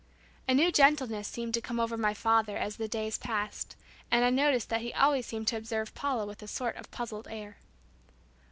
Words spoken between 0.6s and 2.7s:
gentleness seemed to come over my father